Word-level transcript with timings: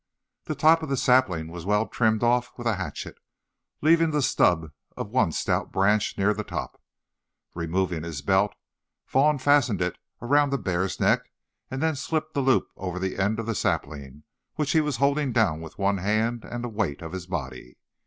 The 0.45 0.55
top 0.55 0.81
of 0.81 0.89
the 0.89 0.97
sapling 0.97 1.47
was 1.49 1.63
well 1.63 1.85
trimmed 1.87 2.23
off 2.23 2.57
with 2.57 2.65
a 2.65 2.77
hatchet, 2.77 3.19
leaving 3.83 4.09
the 4.09 4.23
stub 4.23 4.71
of 4.97 5.11
one 5.11 5.31
stout 5.31 5.71
branch 5.71 6.17
near 6.17 6.33
the 6.33 6.43
top. 6.43 6.81
Removing 7.53 8.01
his 8.01 8.23
belt, 8.23 8.55
Vaughn 9.07 9.37
fastened 9.37 9.79
it 9.79 9.99
around 10.19 10.49
the 10.49 10.57
bear's 10.57 10.99
neck, 10.99 11.29
then 11.69 11.95
slipped 11.95 12.33
the 12.33 12.41
loop 12.41 12.69
over 12.75 12.97
the 12.97 13.19
end 13.19 13.37
of 13.37 13.45
the 13.45 13.53
sapling 13.53 14.23
which 14.55 14.71
he 14.71 14.81
was 14.81 14.97
holding 14.97 15.31
down 15.31 15.61
with 15.61 15.77
one 15.77 15.99
hand 15.99 16.45
and 16.45 16.63
the 16.63 16.67
weight 16.69 17.03
of 17.03 17.11
his 17.11 17.27
body. 17.27 17.77